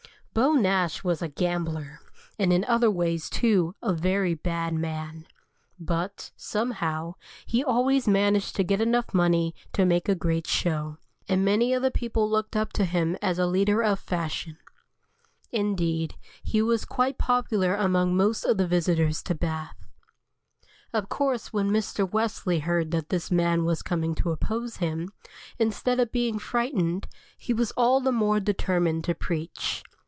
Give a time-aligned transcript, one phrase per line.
[0.33, 1.99] Beau Nash was a gambler,
[2.39, 5.27] and in other ways, too, a very bad man.
[5.77, 11.43] But, somehow, he always managed to get enough money to make a great show, and
[11.43, 14.57] many of the people looked up to him as a leader of fashion.
[15.51, 19.83] Indeed, he was quite popular among most of the visitors to Bath.
[20.93, 22.09] Of course when Mr.
[22.09, 25.09] Wesley heard that this man was coming to oppose him,
[25.59, 29.83] instead of being frightened, he was all the more determined to preach.